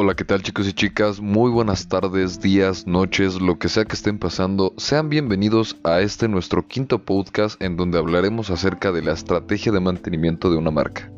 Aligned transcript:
Hola, 0.00 0.14
¿qué 0.14 0.24
tal 0.24 0.44
chicos 0.44 0.68
y 0.68 0.72
chicas? 0.72 1.20
Muy 1.20 1.50
buenas 1.50 1.88
tardes, 1.88 2.40
días, 2.40 2.86
noches, 2.86 3.40
lo 3.40 3.58
que 3.58 3.68
sea 3.68 3.84
que 3.84 3.96
estén 3.96 4.16
pasando. 4.16 4.72
Sean 4.76 5.08
bienvenidos 5.08 5.76
a 5.82 5.98
este 5.98 6.28
nuestro 6.28 6.68
quinto 6.68 7.00
podcast 7.00 7.60
en 7.60 7.76
donde 7.76 7.98
hablaremos 7.98 8.50
acerca 8.50 8.92
de 8.92 9.02
la 9.02 9.14
estrategia 9.14 9.72
de 9.72 9.80
mantenimiento 9.80 10.52
de 10.52 10.56
una 10.56 10.70
marca. 10.70 11.10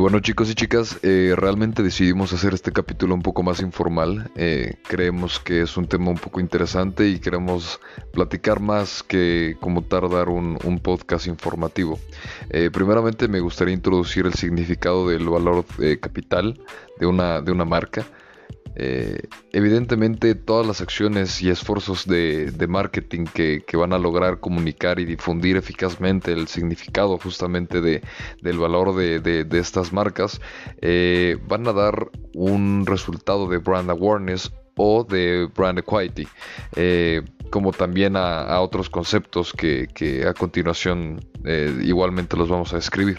Bueno 0.00 0.20
chicos 0.20 0.48
y 0.48 0.54
chicas, 0.54 0.98
eh, 1.02 1.34
realmente 1.36 1.82
decidimos 1.82 2.32
hacer 2.32 2.54
este 2.54 2.72
capítulo 2.72 3.14
un 3.14 3.20
poco 3.20 3.42
más 3.42 3.60
informal. 3.60 4.30
Eh, 4.34 4.76
creemos 4.88 5.38
que 5.38 5.60
es 5.60 5.76
un 5.76 5.86
tema 5.88 6.10
un 6.10 6.16
poco 6.16 6.40
interesante 6.40 7.06
y 7.06 7.18
queremos 7.18 7.80
platicar 8.10 8.60
más 8.60 9.02
que 9.02 9.56
como 9.60 9.82
tardar 9.82 10.30
un, 10.30 10.58
podcast 10.82 11.26
informativo. 11.26 11.98
Eh, 12.48 12.70
primeramente 12.72 13.28
me 13.28 13.40
gustaría 13.40 13.74
introducir 13.74 14.24
el 14.24 14.32
significado 14.32 15.06
del 15.06 15.28
valor 15.28 15.66
capital 16.00 16.58
de 16.98 17.06
una, 17.06 17.42
de 17.42 17.52
una 17.52 17.66
marca. 17.66 18.06
Eh, 18.76 19.22
evidentemente 19.52 20.34
todas 20.34 20.66
las 20.66 20.80
acciones 20.80 21.42
y 21.42 21.50
esfuerzos 21.50 22.06
de, 22.06 22.66
marketing 22.68 23.24
que, 23.24 23.64
van 23.76 23.92
a 23.92 23.98
lograr 23.98 24.38
comunicar 24.38 25.00
y 25.00 25.04
difundir 25.04 25.56
eficazmente 25.56 26.32
el 26.32 26.46
significado 26.46 27.18
justamente 27.18 27.80
de, 27.80 28.02
del 28.42 28.58
valor 28.58 28.94
de, 28.94 29.46
estas 29.58 29.92
marcas 29.92 30.40
eh, 30.80 31.36
van 31.48 31.66
a 31.66 31.72
dar 31.72 32.10
un 32.34 32.86
resultado 32.86 33.48
de 33.48 33.58
brand 33.58 33.90
awareness 33.90 34.52
o 34.76 35.04
de 35.04 35.48
brand 35.54 35.78
equity 35.78 36.28
eh, 36.76 37.22
como 37.50 37.72
también 37.72 38.14
a, 38.16 38.60
otros 38.60 38.88
conceptos 38.88 39.52
que, 39.52 40.24
a 40.26 40.32
continuación 40.34 41.20
igualmente 41.82 42.36
los 42.36 42.48
vamos 42.48 42.72
a 42.72 42.76
describir. 42.76 43.18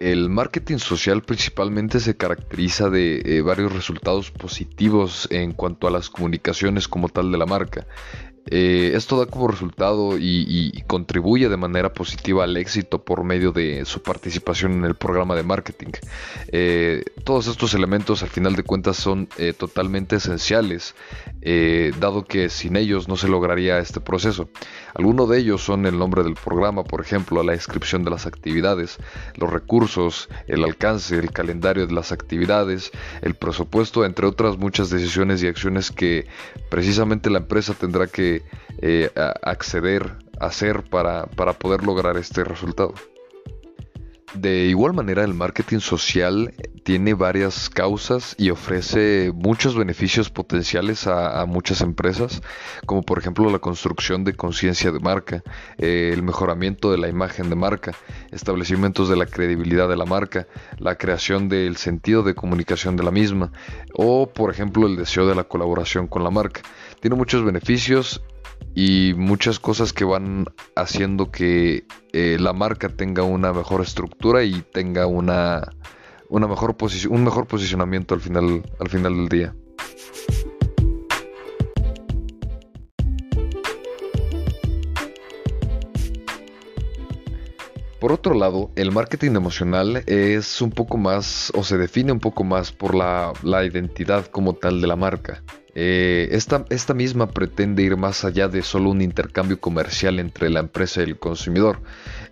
El 0.00 0.30
marketing 0.30 0.78
social 0.78 1.22
principalmente 1.22 1.98
se 1.98 2.16
caracteriza 2.16 2.88
de 2.88 3.20
eh, 3.24 3.42
varios 3.42 3.72
resultados 3.72 4.30
positivos 4.30 5.26
en 5.32 5.52
cuanto 5.52 5.88
a 5.88 5.90
las 5.90 6.08
comunicaciones 6.08 6.86
como 6.86 7.08
tal 7.08 7.32
de 7.32 7.38
la 7.38 7.46
marca. 7.46 7.84
Eh, 8.50 8.92
esto 8.94 9.18
da 9.18 9.26
como 9.26 9.48
resultado 9.48 10.16
y, 10.18 10.82
contribuye 10.86 11.48
de 11.48 11.56
manera 11.56 11.92
positiva 11.92 12.44
al 12.44 12.56
éxito 12.56 13.04
por 13.04 13.22
medio 13.22 13.52
de 13.52 13.84
su 13.84 14.02
participación 14.02 14.72
en 14.72 14.84
el 14.84 14.94
programa 14.94 15.34
de 15.34 15.42
marketing. 15.42 15.92
Eh, 16.50 17.04
todos 17.24 17.46
estos 17.46 17.74
elementos 17.74 18.22
al 18.22 18.30
final 18.30 18.56
de 18.56 18.62
cuentas 18.62 18.96
son 18.96 19.28
eh, 19.36 19.52
totalmente 19.52 20.16
esenciales, 20.16 20.94
dado 22.00 22.24
que 22.24 22.48
sin 22.48 22.76
ellos 22.76 23.08
no 23.08 23.16
se 23.16 23.28
lograría 23.28 23.78
este 23.78 24.00
proceso. 24.00 24.48
Algunos 24.94 25.28
de 25.28 25.38
ellos 25.38 25.62
son 25.62 25.86
el 25.86 25.98
nombre 25.98 26.22
del 26.22 26.34
programa, 26.34 26.84
por 26.84 27.00
ejemplo, 27.00 27.42
la 27.42 27.52
descripción 27.52 28.04
de 28.04 28.10
las 28.10 28.26
actividades, 28.26 28.98
los 29.36 29.50
recursos, 29.52 30.28
el 30.46 30.64
alcance, 30.64 31.18
el 31.18 31.30
calendario 31.30 31.86
de 31.86 31.92
las 31.92 32.12
actividades, 32.12 32.90
el 33.22 33.34
presupuesto, 33.34 34.04
entre 34.04 34.26
otras 34.26 34.56
muchas 34.56 34.90
decisiones 34.90 35.42
y 35.42 35.46
acciones 35.46 35.90
que 35.90 36.26
precisamente 36.70 37.30
la 37.30 37.38
empresa 37.38 37.74
tendrá 37.74 38.06
que 38.06 38.37
eh, 38.80 39.10
acceder 39.42 40.16
hacer 40.40 40.82
para, 40.84 41.26
para 41.26 41.52
poder 41.52 41.84
lograr 41.84 42.16
este 42.16 42.44
resultado. 42.44 42.94
De 44.34 44.66
igual 44.66 44.92
manera, 44.92 45.24
el 45.24 45.32
marketing 45.32 45.78
social 45.78 46.54
tiene 46.84 47.14
varias 47.14 47.70
causas 47.70 48.34
y 48.38 48.50
ofrece 48.50 49.32
muchos 49.34 49.74
beneficios 49.74 50.28
potenciales 50.28 51.06
a, 51.06 51.44
muchas 51.46 51.80
empresas, 51.80 52.42
como 52.84 53.02
por 53.02 53.18
ejemplo 53.18 53.50
la 53.50 53.58
construcción 53.58 54.24
de 54.24 54.34
conciencia 54.34 54.92
de 54.92 55.00
marca, 55.00 55.42
eh, 55.78 56.10
el 56.12 56.22
mejoramiento 56.22 56.90
de 56.90 56.98
la 56.98 57.08
imagen 57.08 57.48
de 57.48 57.56
marca, 57.56 57.92
establecimientos 58.30 59.08
de 59.08 59.16
la 59.16 59.24
credibilidad 59.24 59.88
de 59.88 59.96
la 59.96 60.04
marca, 60.04 60.46
la 60.76 60.96
creación 60.96 61.48
del 61.48 61.78
sentido 61.78 62.22
de 62.22 62.34
comunicación 62.34 62.96
de 62.96 63.04
la 63.04 63.10
misma, 63.10 63.50
o 63.94 64.28
por 64.28 64.50
ejemplo 64.50 64.86
el 64.86 64.96
deseo 64.96 65.26
de 65.26 65.34
la 65.34 65.44
colaboración 65.44 66.06
con 66.06 66.22
la 66.22 66.30
marca. 66.30 66.60
Tiene 67.00 67.16
muchos 67.16 67.44
beneficios 67.44 68.22
y 68.74 69.12
muchas 69.16 69.60
cosas 69.60 69.92
que 69.92 70.04
van 70.04 70.46
haciendo 70.74 71.30
que 71.30 71.84
eh, 72.12 72.36
la 72.40 72.52
marca 72.52 72.88
tenga 72.88 73.22
una 73.22 73.52
mejor 73.52 73.82
estructura 73.82 74.42
y 74.42 74.62
tenga 74.62 75.06
una, 75.06 75.62
una 76.28 76.48
mejor 76.48 76.76
un 77.08 77.24
mejor 77.24 77.46
posicionamiento 77.46 78.14
al 78.14 78.20
final, 78.20 78.62
al 78.80 78.88
final 78.88 79.14
del 79.14 79.28
día. 79.28 79.54
Por 88.00 88.12
otro 88.12 88.34
lado, 88.34 88.70
el 88.76 88.92
marketing 88.92 89.32
emocional 89.32 90.04
es 90.06 90.62
un 90.62 90.70
poco 90.70 90.96
más 90.98 91.52
o 91.54 91.64
se 91.64 91.78
define 91.78 92.12
un 92.12 92.20
poco 92.20 92.44
más 92.44 92.70
por 92.70 92.94
la, 92.94 93.32
la 93.42 93.64
identidad 93.64 94.26
como 94.26 94.54
tal 94.54 94.80
de 94.80 94.86
la 94.86 94.94
marca. 94.94 95.42
Eh, 95.74 96.28
esta, 96.32 96.64
esta, 96.70 96.94
misma 96.94 97.28
pretende 97.28 97.82
ir 97.82 97.96
más 97.96 98.24
allá 98.24 98.48
de 98.48 98.62
solo 98.62 98.90
un 98.90 99.02
intercambio 99.02 99.60
comercial 99.60 100.18
entre 100.18 100.48
la 100.48 100.60
empresa 100.60 101.00
y 101.00 101.04
el 101.04 101.18
consumidor, 101.18 101.80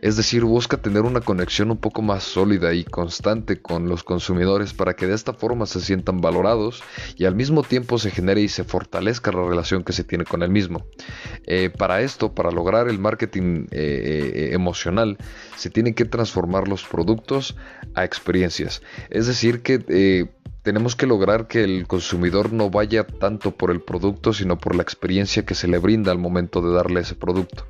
es 0.00 0.16
decir, 0.16 0.44
busca 0.44 0.78
tener 0.78 1.02
una 1.02 1.20
conexión 1.20 1.70
un 1.70 1.76
poco 1.76 2.00
más 2.00 2.24
sólida 2.24 2.72
y 2.72 2.84
constante 2.84 3.60
con 3.60 3.88
los 3.88 4.04
consumidores 4.04 4.72
para 4.72 4.96
que 4.96 5.06
de 5.06 5.14
esta 5.14 5.34
forma 5.34 5.66
se 5.66 5.80
sientan 5.80 6.20
valorados 6.20 6.82
y 7.16 7.26
al 7.26 7.34
mismo 7.34 7.62
tiempo 7.62 7.98
se 7.98 8.10
genere 8.10 8.40
y 8.40 8.48
se 8.48 8.64
fortalezca 8.64 9.32
la 9.32 9.46
relación 9.46 9.84
que 9.84 9.92
se 9.92 10.04
tiene 10.04 10.24
con 10.24 10.42
el 10.42 10.50
mismo. 10.50 10.86
Eh, 11.46 11.70
para 11.70 12.00
esto, 12.00 12.34
para 12.34 12.50
lograr 12.50 12.88
el 12.88 12.98
marketing 12.98 13.66
eh, 13.70 14.50
emocional, 14.52 15.18
se 15.56 15.68
tienen 15.68 15.92
que 15.92 16.06
transformar 16.06 16.68
los 16.68 16.84
productos 16.84 17.54
a 17.94 18.04
experiencias, 18.04 18.82
es 19.10 19.26
decir, 19.26 19.62
que 19.62 20.35
tenemos 20.66 20.96
que 20.96 21.06
lograr 21.06 21.46
que 21.46 21.62
el 21.62 21.86
consumidor 21.86 22.52
no 22.52 22.70
vaya 22.70 23.06
tanto 23.06 23.52
por 23.52 23.70
el 23.70 23.80
producto, 23.80 24.32
sino 24.32 24.58
por 24.58 24.74
la 24.74 24.82
experiencia 24.82 25.46
que 25.46 25.54
se 25.54 25.68
le 25.68 25.78
brinda 25.78 26.10
al 26.10 26.18
momento 26.18 26.60
de 26.60 26.74
darle 26.74 27.02
ese 27.02 27.14
producto. 27.14 27.68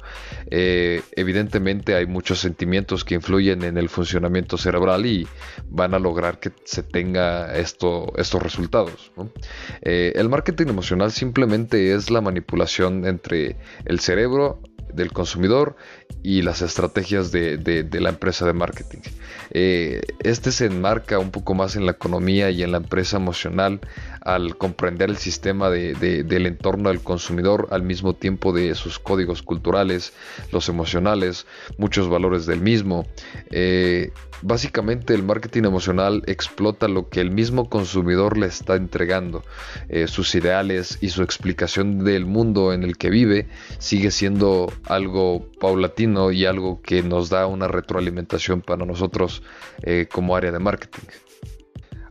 Eh, 0.50 1.02
evidentemente 1.12 1.94
hay 1.94 2.06
muchos 2.06 2.38
sentimientos 2.38 3.04
que 3.04 3.16
influyen 3.16 3.64
en 3.64 3.76
el 3.76 3.90
funcionamiento 3.90 4.56
cerebral 4.56 5.04
y 5.04 5.28
van 5.68 5.92
a 5.92 5.98
lograr 5.98 6.40
que 6.40 6.52
se 6.64 6.82
tenga 6.82 7.54
esto, 7.58 8.14
estos 8.16 8.42
resultados. 8.42 9.12
Eh, 9.82 10.14
el 10.16 10.30
marketing 10.30 10.68
emocional 10.68 11.12
simplemente 11.12 11.92
es 11.92 12.10
la 12.10 12.22
manipulación 12.22 13.06
entre 13.06 13.56
el 13.84 14.00
cerebro, 14.00 14.62
del 14.96 15.12
consumidor 15.12 15.76
y 16.26 16.42
las 16.42 16.60
estrategias 16.60 17.30
de, 17.30 17.86
la 17.92 18.08
empresa 18.08 18.44
de 18.44 18.52
marketing. 18.52 18.98
Eh, 19.52 20.00
este 20.24 20.50
se 20.50 20.66
enmarca 20.66 21.20
un 21.20 21.30
poco 21.30 21.54
más 21.54 21.76
en 21.76 21.86
la 21.86 21.92
economía 21.92 22.50
y 22.50 22.64
en 22.64 22.72
la 22.72 22.78
empresa 22.78 23.16
emocional 23.18 23.80
al 24.22 24.56
comprender 24.56 25.08
el 25.08 25.18
sistema 25.18 25.70
del 25.70 26.46
entorno 26.46 26.88
del 26.88 27.00
consumidor 27.00 27.68
al 27.70 27.84
mismo 27.84 28.12
tiempo 28.12 28.52
de 28.52 28.74
sus 28.74 28.98
códigos 28.98 29.42
culturales, 29.42 30.14
los 30.50 30.68
emocionales, 30.68 31.46
muchos 31.78 32.08
valores 32.08 32.44
del 32.44 32.60
mismo. 32.60 33.06
Eh, 33.52 34.10
básicamente 34.42 35.14
el 35.14 35.22
marketing 35.22 35.62
emocional 35.62 36.24
explota 36.26 36.88
lo 36.88 37.08
que 37.08 37.20
el 37.20 37.30
mismo 37.30 37.70
consumidor 37.70 38.36
le 38.36 38.46
está 38.46 38.74
entregando, 38.74 39.44
eh, 39.88 40.08
sus 40.08 40.34
ideales 40.34 40.98
y 41.00 41.10
su 41.10 41.22
explicación 41.22 42.04
del 42.04 42.26
mundo 42.26 42.72
en 42.72 42.82
el 42.82 42.98
que 42.98 43.10
vive 43.10 43.46
sigue 43.78 44.10
siendo 44.10 44.72
algo 44.86 45.48
paulatino 45.60 45.95
y 45.98 46.44
algo 46.44 46.82
que 46.82 47.02
nos 47.02 47.30
da 47.30 47.46
una 47.46 47.68
retroalimentación 47.68 48.60
para 48.60 48.84
nosotros 48.84 49.42
eh, 49.82 50.06
como 50.12 50.36
área 50.36 50.52
de 50.52 50.58
marketing. 50.58 51.08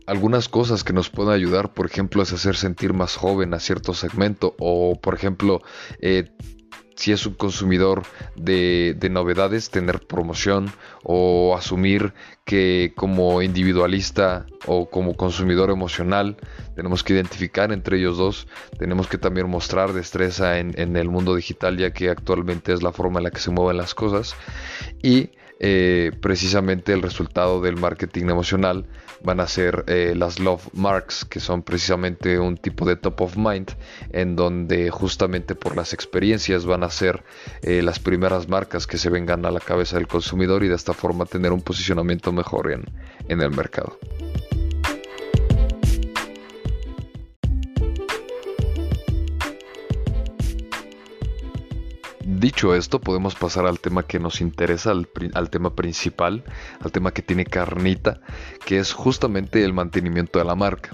Algunas 0.06 0.48
cosas 0.48 0.82
que 0.82 0.92
nos 0.92 1.08
pueden 1.08 1.32
ayudar, 1.32 1.72
por 1.72 1.86
ejemplo, 1.86 2.22
es 2.22 2.32
hacer 2.32 2.56
sentir 2.56 2.92
más 2.92 3.16
joven 3.16 3.54
a 3.54 3.60
cierto 3.60 3.94
segmento 3.94 4.54
o, 4.58 5.00
por 5.00 5.14
ejemplo, 5.14 5.62
eh, 6.00 6.30
si 6.96 7.12
es 7.12 7.26
un 7.26 7.34
consumidor 7.34 8.02
de, 8.34 8.96
novedades, 9.10 9.70
tener 9.70 10.00
promoción 10.00 10.72
o 11.02 11.54
asumir 11.56 12.12
que 12.44 12.92
como 12.96 13.42
individualista 13.42 14.46
o 14.66 14.90
como 14.90 15.16
consumidor 15.16 15.70
emocional 15.70 16.36
tenemos 16.74 17.04
que 17.04 17.12
identificar 17.12 17.72
entre 17.72 17.98
ellos 17.98 18.16
dos, 18.18 18.48
tenemos 18.78 19.06
que 19.06 19.18
también 19.18 19.48
mostrar 19.48 19.92
destreza 19.92 20.58
en, 20.58 20.74
en 20.78 20.96
el 20.96 21.08
mundo 21.08 21.34
digital 21.34 21.76
ya 21.76 21.92
que 21.92 22.10
actualmente 22.10 22.72
es 22.72 22.82
la 22.82 22.92
forma 22.92 23.20
en 23.20 23.24
la 23.24 23.30
que 23.30 23.40
se 23.40 23.50
mueven 23.50 23.76
las 23.76 23.94
cosas. 23.94 24.34
Y 25.02 25.30
eh, 25.58 26.12
precisamente 26.20 26.92
el 26.92 27.02
resultado 27.02 27.60
del 27.60 27.76
marketing 27.76 28.24
emocional 28.24 28.86
van 29.22 29.40
a 29.40 29.46
ser 29.46 29.84
eh, 29.86 30.14
las 30.14 30.38
love 30.38 30.68
marks 30.74 31.24
que 31.24 31.40
son 31.40 31.62
precisamente 31.62 32.38
un 32.38 32.56
tipo 32.58 32.84
de 32.84 32.96
top 32.96 33.22
of 33.22 33.36
mind 33.36 33.72
en 34.12 34.36
donde 34.36 34.90
justamente 34.90 35.54
por 35.54 35.74
las 35.74 35.94
experiencias 35.94 36.66
van 36.66 36.84
a 36.84 36.90
ser 36.90 37.24
eh, 37.62 37.80
las 37.82 37.98
primeras 37.98 38.48
marcas 38.48 38.86
que 38.86 38.98
se 38.98 39.08
vengan 39.08 39.46
a 39.46 39.50
la 39.50 39.60
cabeza 39.60 39.96
del 39.96 40.06
consumidor 40.06 40.62
y 40.62 40.68
de 40.68 40.74
esta 40.74 40.92
forma 40.92 41.24
tener 41.24 41.52
un 41.52 41.62
posicionamiento 41.62 42.32
mejor 42.32 42.70
en, 42.70 42.84
en 43.28 43.40
el 43.40 43.50
mercado. 43.50 43.98
Dicho 52.46 52.76
esto, 52.76 53.00
podemos 53.00 53.34
pasar 53.34 53.66
al 53.66 53.80
tema 53.80 54.04
que 54.04 54.20
nos 54.20 54.40
interesa, 54.40 54.92
al, 54.92 55.50
tema 55.50 55.74
principal, 55.74 56.44
al 56.78 56.92
tema 56.92 57.10
que 57.10 57.20
tiene 57.20 57.44
carnita, 57.44 58.20
que 58.64 58.78
es 58.78 58.92
justamente 58.92 59.64
el 59.64 59.72
mantenimiento 59.72 60.38
de 60.38 60.44
la 60.44 60.54
marca. 60.54 60.90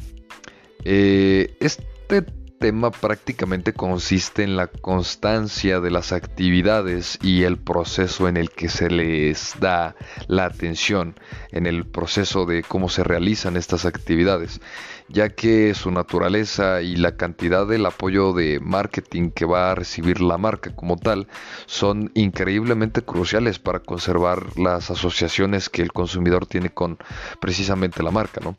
Eh, 0.83 1.55
este 1.61 2.23
tema 2.59 2.91
prácticamente 2.91 3.75
consiste 3.75 4.45
en 4.45 4.57
la 4.57 4.67
constancia 4.67 5.81
de 5.81 5.91
las 5.91 6.13
actividades 6.13 7.19
y 7.21 7.43
el 7.43 7.59
proceso 7.59 8.29
en 8.29 8.39
el 8.39 8.49
que 8.49 8.71
se 8.71 8.89
les 8.89 9.57
da 9.61 9.95
la 10.29 10.47
atención, 10.47 11.17
en 11.51 11.67
el 11.67 11.85
proceso 11.85 12.47
de 12.47 12.63
cómo 12.63 12.89
se 12.89 13.05
realizan 13.05 13.59
estas 13.59 13.85
actividades, 13.85 14.63
ya 15.09 15.29
que 15.31 15.75
su 15.75 15.91
naturaleza 15.91 16.83
y 16.83 16.97
la 16.97 17.17
cantidad 17.17 17.67
del 17.67 17.87
apoyo 17.87 18.33
de 18.33 18.61
marketing 18.61 19.31
que 19.31 19.45
va 19.45 19.71
a 19.71 19.75
recibir 19.75 20.21
la 20.21 20.39
marca 20.39 20.75
como 20.75 20.97
tal 20.97 21.29
son 21.67 22.11
increíblemente 22.15 23.03
cruciales 23.03 23.59
para 23.59 23.81
conservar 23.81 24.59
las 24.59 24.91
asociaciones 24.91 25.69
que 25.69 25.83
el 25.83 25.93
consumidor 25.93 26.47
tiene 26.47 26.71
con 26.71 26.99
precisamente 27.41 28.03
la 28.03 28.11
marca, 28.11 28.41
¿no? 28.43 28.55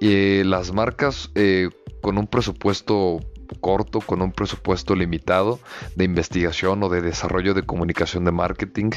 Y 0.00 0.42
las 0.44 0.72
marcas 0.72 1.30
eh, 1.34 1.70
con 2.00 2.18
un 2.18 2.26
presupuesto 2.26 3.20
corto, 3.60 4.00
con 4.00 4.22
un 4.22 4.32
presupuesto 4.32 4.94
limitado 4.94 5.60
de 5.96 6.04
investigación 6.04 6.82
o 6.82 6.88
de 6.88 7.02
desarrollo 7.02 7.54
de 7.54 7.62
comunicación 7.62 8.24
de 8.24 8.32
marketing, 8.32 8.90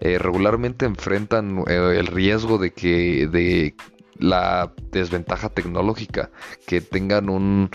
eh, 0.00 0.18
regularmente 0.18 0.86
enfrentan 0.86 1.64
eh, 1.66 1.96
el 1.98 2.06
riesgo 2.06 2.58
de 2.58 2.72
que 2.72 3.72
la 4.22 4.72
desventaja 4.90 5.48
tecnológica, 5.48 6.30
que 6.66 6.80
tengan 6.80 7.28
un 7.28 7.70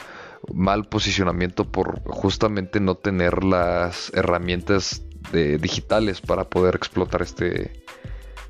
mal 0.53 0.85
posicionamiento 0.85 1.65
por 1.65 2.01
justamente 2.03 2.79
no 2.79 2.95
tener 2.95 3.43
las 3.43 4.11
herramientas 4.13 5.03
digitales 5.31 6.21
para 6.21 6.45
poder 6.45 6.75
explotar 6.75 7.21
este, 7.21 7.83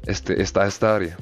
este, 0.05 0.41
esta, 0.41 0.67
esta 0.67 0.95
área. 0.95 1.17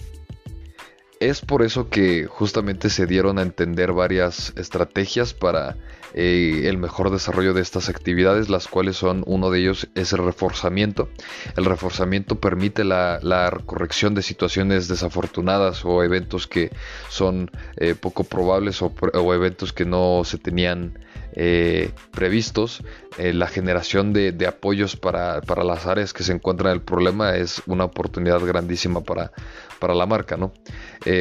Es 1.22 1.40
por 1.40 1.64
eso 1.64 1.90
que 1.90 2.26
justamente 2.26 2.90
se 2.90 3.06
dieron 3.06 3.40
a 3.40 3.42
entender 3.42 3.94
varias 3.94 4.52
estrategias 4.58 5.34
para 5.34 5.78
eh, 6.14 6.64
el 6.66 6.78
mejor 6.78 7.12
desarrollo 7.12 7.54
de 7.54 7.62
estas 7.62 7.90
actividades, 7.90 8.50
las 8.50 8.68
cuales 8.68 8.96
son 8.96 9.24
uno 9.26 9.50
de 9.50 9.60
ellos 9.60 9.88
es 9.96 10.14
el 10.14 10.24
reforzamiento. 10.24 11.10
El 11.58 11.66
reforzamiento 11.66 12.40
permite 12.40 12.84
la, 12.84 13.20
corrección 13.66 14.16
de 14.16 14.22
situaciones 14.22 14.88
desafortunadas 14.88 15.84
o 15.86 16.04
eventos 16.04 16.48
que 16.48 16.72
son 17.10 17.52
eh, 17.78 17.96
poco 17.96 18.24
probables 18.24 18.82
o, 18.82 18.94
eventos 19.34 19.74
que 19.74 19.86
no 19.86 20.24
se 20.24 20.38
tenían 20.38 21.00
eh, 21.34 21.92
previstos. 22.12 22.82
la 23.18 23.48
generación 23.48 24.14
de, 24.14 24.48
apoyos 24.48 24.96
para, 24.96 25.42
para, 25.42 25.64
las 25.64 25.86
áreas 25.86 26.14
que 26.14 26.24
se 26.24 26.34
encuentran 26.34 26.72
en 26.72 26.78
el 26.78 26.82
problema 26.82 27.36
es 27.36 27.62
una 27.66 27.86
oportunidad 27.86 28.40
grandísima 28.40 29.02
para, 29.02 29.32
para 29.80 29.94
la 29.94 30.06
marca, 30.06 30.38
¿no? 30.38 30.54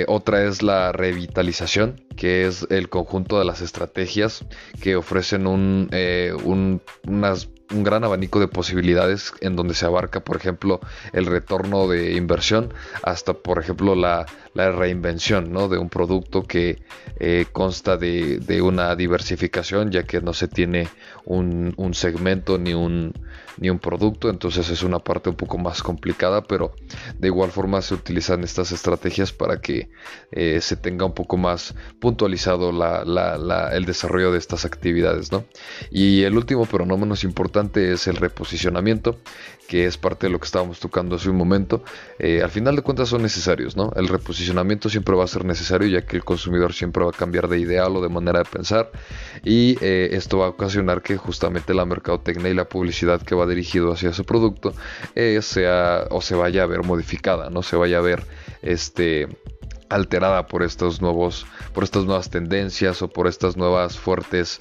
Otra 0.07 0.45
es 0.45 0.63
la 0.63 0.93
revitalización, 0.93 2.04
que 2.17 2.47
es 2.47 2.67
el 2.71 2.89
conjunto 2.89 3.39
de 3.39 3.45
las 3.45 3.61
estrategias 3.61 4.45
que 4.81 4.97
ofrecen 4.97 5.47
un, 5.47 5.89
eh, 5.93 6.33
unas 6.45 7.49
un 7.71 7.83
gran 7.83 8.05
abanico 8.05 8.41
de 8.41 8.49
posibilidades 8.49 9.33
en 9.41 9.57
donde 9.57 9.75
se 9.75 9.87
abarca, 9.87 10.21
por 10.21 10.37
ejemplo, 10.37 10.81
el 11.13 11.27
retorno 11.27 11.89
de 11.89 12.15
inversión 12.15 12.73
hasta, 13.03 13.35
por 13.35 13.59
ejemplo, 13.59 13.95
la, 13.95 14.27
reinvención 14.55 15.53
¿no? 15.53 15.69
de 15.69 15.79
un 15.79 15.89
producto 15.89 16.45
que 16.45 16.83
eh, 17.19 17.47
consta 17.53 17.97
de, 17.97 18.61
una 18.63 18.95
diversificación, 18.97 19.91
ya 19.91 20.05
que 20.05 20.21
no 20.21 20.33
se 20.33 20.49
tiene 20.49 20.89
un, 21.25 21.75
segmento 21.93 22.59
ni 22.59 22.73
un, 22.73 23.13
ni 23.59 23.71
un 23.71 23.79
producto, 23.79 24.31
entonces 24.31 24.71
es 24.71 24.83
una 24.83 25.01
parte 25.01 25.31
un 25.31 25.37
poco 25.37 25.59
más 25.59 25.83
complicada, 25.83 26.43
pero 26.43 26.75
de 27.19 27.29
igual 27.29 27.51
forma 27.51 27.83
se 27.83 27.95
utilizan 27.95 28.45
estas 28.45 28.73
estrategias 28.73 29.33
para 29.33 29.61
que 29.61 29.91
eh, 30.33 30.61
se 30.61 30.77
tenga 30.77 31.05
un 31.05 31.15
poco 31.15 31.37
más 31.37 31.75
puntualizado 32.01 32.71
el 32.71 33.85
desarrollo 33.85 34.33
de 34.33 34.39
estas 34.39 34.65
actividades. 34.65 35.33
¿no? 35.33 35.45
Y 35.91 36.23
el 36.23 36.37
último, 36.37 36.67
pero 36.67 36.87
no 36.87 36.97
menos 36.97 37.25
importante, 37.25 37.93
es 37.93 38.07
el 38.07 38.17
reposicionamiento, 38.17 39.19
que 39.69 39.87
es 39.87 39.97
parte 39.97 40.27
de 40.27 40.33
lo 40.33 40.39
que 40.39 40.47
estábamos 40.47 40.81
tocando 40.81 41.17
hace 41.17 41.31
un 41.31 41.37
momento. 41.37 41.83
Eh, 42.19 42.43
al 42.43 42.51
final 42.51 42.77
de 42.77 42.83
cuentas 42.83 43.09
son 43.09 43.23
necesarios, 43.23 43.77
¿no? 43.77 43.93
El 43.97 44.09
reposicionamiento 44.09 44.44
siempre 44.89 45.15
va 45.15 45.25
a 45.25 45.27
ser 45.27 45.45
necesario 45.45 45.89
ya 45.89 46.03
que 46.03 46.17
el 46.17 46.25
consumidor 46.25 46.73
siempre 46.73 47.05
va 47.05 47.11
a 47.11 47.13
cambiar 47.13 47.49
de 47.49 47.59
ideal 47.59 47.97
o 47.97 48.03
de 48.03 48.09
manera 48.09 48.41
de 48.41 48.45
pensar. 48.45 48.91
Y 49.45 49.77
eh, 49.81 50.11
esto 50.13 50.39
va 50.39 50.47
a 50.47 50.49
ocasionar 50.51 51.03
que 51.03 51.17
justamente 51.17 51.75
la 51.75 51.85
mercadotecnia 51.85 52.51
y 52.51 52.55
la 52.55 52.69
publicidad 52.69 53.23
que 53.23 53.35
va 53.35 53.47
dirigido 53.47 53.93
hacia 53.93 54.11
ese 54.11 54.25
producto 54.25 54.75
eh, 55.15 55.41
sea 55.43 56.07
o 56.11 56.21
se 56.21 56.35
vaya 56.35 56.63
a 56.63 56.67
ver 56.67 56.83
modificada, 56.83 57.51
no 57.51 57.63
se 57.63 57.77
vaya 57.77 57.99
a 57.99 58.03
ver 58.03 58.23
este 58.63 59.29
alterada 59.91 60.47
por 60.47 60.63
estos 60.63 61.01
nuevos 61.01 61.47
por 61.73 61.85
estas 61.85 62.05
nuevas 62.05 62.31
tendencias 62.31 63.03
o 63.03 63.09
por 63.09 63.29
estas 63.29 63.57
nuevas 63.57 63.99
fuertes 63.99 64.61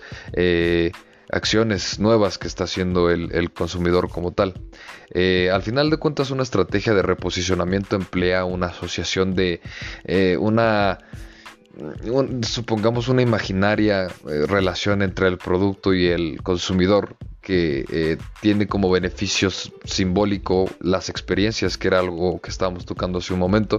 acciones 1.33 1.99
nuevas 1.99 2.37
que 2.37 2.47
está 2.47 2.65
haciendo 2.65 3.09
el, 3.09 3.51
consumidor 3.51 4.09
como 4.09 4.31
tal. 4.31 4.53
Eh, 5.11 5.49
al 5.51 5.63
final 5.63 5.89
de 5.89 5.97
cuentas, 5.97 6.31
una 6.31 6.43
estrategia 6.43 6.93
de 6.93 7.01
reposicionamiento 7.01 7.95
emplea 7.95 8.45
una 8.45 8.67
asociación 8.67 9.35
de 9.35 9.61
eh, 10.05 10.37
una 10.37 10.99
supongamos 12.43 13.07
una 13.07 13.23
imaginaria 13.23 14.03
eh, 14.05 14.45
relación 14.47 15.01
entre 15.01 15.27
el 15.27 15.39
producto 15.39 15.93
y 15.95 16.07
el 16.07 16.43
consumidor 16.43 17.15
que 17.43 17.85
eh, 17.91 18.17
tiene 18.41 18.67
como 18.67 18.89
beneficios 18.89 19.71
simbólico 19.83 20.69
las 20.79 21.09
experiencias, 21.09 21.77
que 21.77 21.89
era 21.89 21.99
algo 21.99 22.39
que 22.41 22.49
estábamos 22.49 22.85
tocando 22.85 23.19
hace 23.19 23.33
un 23.33 23.39
momento, 23.39 23.77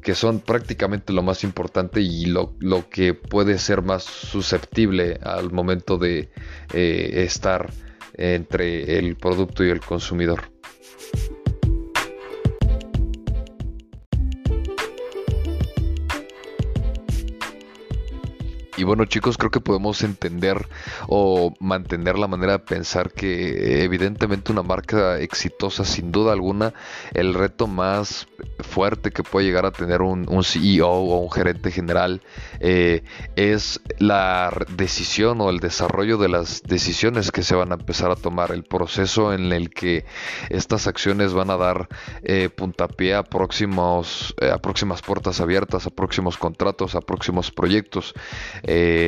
que 0.00 0.14
son 0.14 0.40
prácticamente 0.40 1.12
lo 1.12 1.22
más 1.22 1.42
importante 1.42 2.00
y 2.00 2.26
lo, 2.26 2.54
que 2.88 3.12
puede 3.12 3.58
ser 3.58 3.82
más 3.82 4.04
susceptible 4.04 5.18
al 5.22 5.50
momento 5.50 5.98
de 5.98 6.30
eh, 6.72 7.24
estar 7.24 7.70
entre 8.14 8.96
el 8.98 9.16
producto 9.16 9.64
y 9.64 9.70
el 9.70 9.80
consumidor. 9.80 10.53
Y 18.84 18.86
bueno 18.86 19.06
chicos, 19.06 19.38
creo 19.38 19.50
que 19.50 19.60
podemos 19.60 20.02
entender 20.02 20.68
o 21.08 21.54
mantener 21.58 22.18
la 22.18 22.28
manera 22.28 22.52
de 22.52 22.58
pensar 22.58 23.12
que 23.12 23.82
evidentemente 23.82 24.52
una 24.52 24.62
marca 24.62 25.18
exitosa, 25.20 25.86
sin 25.86 26.12
duda 26.12 26.34
alguna, 26.34 26.74
el 27.14 27.32
reto 27.32 27.66
más 27.66 28.28
fuerte 28.58 29.10
que 29.10 29.22
puede 29.22 29.46
llegar 29.46 29.64
a 29.64 29.70
tener 29.70 30.02
un, 30.02 30.26
CEO 30.44 30.90
o 30.90 31.18
un 31.18 31.30
gerente 31.30 31.70
general 31.70 32.20
eh, 32.60 33.02
es 33.36 33.80
la 33.98 34.52
decisión 34.76 35.40
o 35.40 35.48
el 35.48 35.60
desarrollo 35.60 36.18
de 36.18 36.28
las 36.28 36.62
decisiones 36.62 37.32
que 37.32 37.42
se 37.42 37.54
van 37.54 37.72
a 37.72 37.76
empezar 37.76 38.10
a 38.10 38.16
tomar, 38.16 38.52
el 38.52 38.64
proceso 38.64 39.32
en 39.32 39.50
el 39.50 39.70
que 39.70 40.04
estas 40.50 40.88
acciones 40.88 41.32
van 41.32 41.48
a 41.48 41.56
dar 41.56 41.88
eh, 42.22 42.50
puntapié 42.50 43.14
a, 43.14 43.22
próximos, 43.22 44.34
eh, 44.42 44.50
a 44.50 44.58
próximas 44.58 45.00
puertas 45.00 45.40
abiertas, 45.40 45.86
a 45.86 45.90
próximos 45.90 46.36
contratos, 46.36 46.94
a 46.94 47.00
próximos 47.00 47.50
proyectos. 47.50 48.12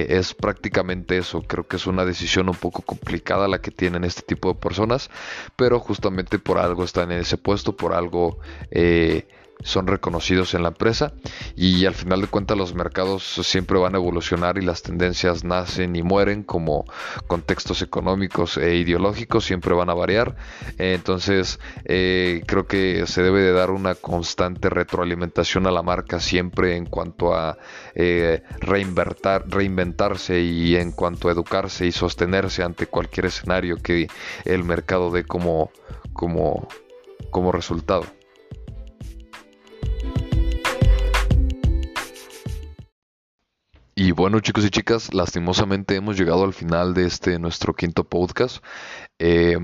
Es 0.08 0.34
prácticamente 0.34 1.18
eso. 1.18 1.42
Creo 1.42 1.66
que 1.66 1.76
es 1.76 1.86
una 1.86 2.04
decisión 2.04 2.48
un 2.48 2.54
poco 2.54 2.82
complicada 2.82 3.48
la 3.48 3.60
que 3.60 3.70
tienen 3.70 4.04
este 4.04 4.22
tipo 4.22 4.48
de 4.52 4.58
personas, 4.58 5.10
pero 5.56 5.80
justamente 5.80 6.38
por 6.38 6.58
algo 6.58 6.84
están 6.84 7.12
en 7.12 7.20
ese 7.20 7.36
puesto, 7.36 7.76
por 7.76 7.94
algo 7.94 8.38
eh, 8.70 9.26
son 9.62 9.86
reconocidos 9.86 10.54
en 10.54 10.62
la 10.62 10.68
empresa 10.68 11.12
y 11.56 11.86
al 11.86 11.94
final 11.94 12.20
de 12.20 12.26
cuentas 12.28 12.56
los 12.56 12.74
mercados 12.74 13.22
siempre 13.42 13.78
van 13.78 13.94
a 13.94 13.98
evolucionar 13.98 14.58
y 14.58 14.62
las 14.62 14.82
tendencias 14.82 15.44
nacen 15.44 15.96
y 15.96 16.02
mueren 16.02 16.42
como 16.42 16.84
contextos 17.26 17.82
económicos 17.82 18.56
e 18.58 18.76
ideológicos 18.76 19.44
siempre 19.44 19.74
van 19.74 19.90
a 19.90 19.94
variar 19.94 20.36
entonces 20.78 21.58
eh, 21.84 22.42
creo 22.46 22.66
que 22.66 23.06
se 23.06 23.22
debe 23.22 23.40
de 23.40 23.52
dar 23.52 23.70
una 23.70 23.94
constante 23.94 24.68
retroalimentación 24.68 25.66
a 25.66 25.70
la 25.70 25.82
marca 25.82 26.20
siempre 26.20 26.76
en 26.76 26.86
cuanto 26.86 27.34
a 27.34 27.58
eh, 27.94 28.42
reinventarse 28.60 30.40
y 30.40 30.76
en 30.76 30.92
cuanto 30.92 31.28
a 31.28 31.32
educarse 31.32 31.86
y 31.86 31.92
sostenerse 31.92 32.62
ante 32.62 32.86
cualquier 32.86 33.26
escenario 33.26 33.76
que 33.76 34.08
el 34.44 34.64
mercado 34.64 35.10
dé 35.10 35.24
como, 35.24 35.70
como, 36.12 36.68
como 37.30 37.52
resultado. 37.52 38.04
Bueno 44.16 44.40
chicos 44.40 44.64
y 44.64 44.70
chicas, 44.70 45.12
lastimosamente 45.12 45.94
hemos 45.94 46.18
llegado 46.18 46.42
al 46.42 46.54
final 46.54 46.94
de 46.94 47.04
este 47.04 47.38
nuestro 47.38 47.74
quinto 47.74 48.04
podcast. 48.04 48.64
Eh, 49.18 49.58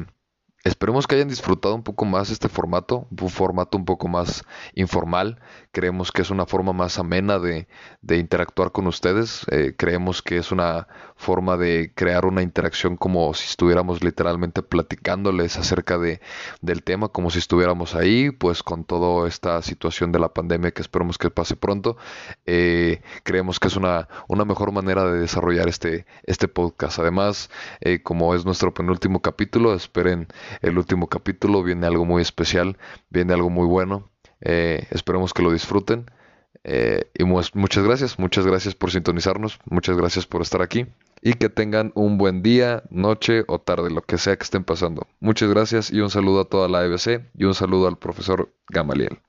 Esperemos 0.64 1.08
que 1.08 1.16
hayan 1.16 1.26
disfrutado 1.26 1.74
un 1.74 1.82
poco 1.82 2.04
más 2.04 2.30
este 2.30 2.48
formato, 2.48 3.08
un 3.10 3.28
formato 3.30 3.76
un 3.76 3.84
poco 3.84 4.06
más 4.06 4.44
informal. 4.76 5.40
Creemos 5.72 6.12
que 6.12 6.22
es 6.22 6.30
una 6.30 6.46
forma 6.46 6.72
más 6.72 7.00
amena 7.00 7.40
de, 7.40 7.66
interactuar 8.08 8.70
con 8.70 8.86
ustedes. 8.86 9.44
Eh, 9.50 9.74
creemos 9.76 10.22
que 10.22 10.36
es 10.36 10.52
una 10.52 10.86
forma 11.16 11.56
de 11.56 11.90
crear 11.96 12.26
una 12.26 12.42
interacción 12.42 12.96
como 12.96 13.34
si 13.34 13.46
estuviéramos 13.46 14.04
literalmente 14.04 14.62
platicándoles 14.62 15.56
acerca 15.56 15.98
de, 15.98 16.20
del 16.60 16.84
tema, 16.84 17.08
como 17.08 17.30
si 17.30 17.40
estuviéramos 17.40 17.96
ahí, 17.96 18.30
pues 18.30 18.62
con 18.62 18.84
toda 18.84 19.26
esta 19.26 19.62
situación 19.62 20.12
de 20.12 20.20
la 20.20 20.32
pandemia 20.32 20.70
que 20.70 20.82
esperemos 20.82 21.18
que 21.18 21.30
pase 21.30 21.56
pronto. 21.56 21.96
Eh, 22.46 23.02
creemos 23.24 23.58
que 23.58 23.66
es 23.66 23.74
una, 23.74 24.08
una 24.28 24.44
mejor 24.44 24.70
manera 24.70 25.10
de 25.10 25.18
desarrollar 25.18 25.68
este, 25.68 26.06
este 26.22 26.46
podcast. 26.46 27.00
Además, 27.00 27.50
eh, 27.80 28.00
como 28.00 28.32
es 28.36 28.44
nuestro 28.44 28.72
penúltimo 28.72 29.20
capítulo, 29.22 29.74
esperen 29.74 30.28
el 30.60 30.78
último 30.78 31.08
capítulo, 31.08 31.62
viene 31.62 31.86
algo 31.86 32.04
muy 32.04 32.22
especial, 32.22 32.76
viene 33.10 33.32
algo 33.32 33.50
muy 33.50 33.66
bueno. 33.66 34.10
Eh, 34.40 34.86
esperemos 34.90 35.32
que 35.32 35.42
lo 35.42 35.52
disfruten. 35.52 36.06
Eh, 36.64 37.10
y 37.18 37.24
muchas 37.24 37.84
gracias, 37.84 38.18
muchas 38.18 38.46
gracias 38.46 38.74
por 38.74 38.92
sintonizarnos, 38.92 39.58
muchas 39.64 39.96
gracias 39.96 40.26
por 40.26 40.42
estar 40.42 40.62
aquí 40.62 40.86
y 41.22 41.34
que 41.34 41.48
tengan 41.48 41.92
un 41.94 42.18
buen 42.18 42.42
día, 42.42 42.82
noche 42.90 43.44
o 43.46 43.60
tarde, 43.60 43.90
lo 43.90 44.02
que 44.02 44.18
sea 44.18 44.36
que 44.36 44.42
estén 44.42 44.64
pasando. 44.64 45.06
Muchas 45.20 45.48
gracias 45.48 45.90
y 45.90 46.00
un 46.00 46.10
saludo 46.10 46.40
a 46.40 46.44
toda 46.44 46.68
la 46.68 46.84
EBC 46.84 47.30
y 47.34 47.44
un 47.44 47.54
saludo 47.54 47.86
al 47.86 47.96
profesor 47.96 48.52
Gamaliel. 48.68 49.20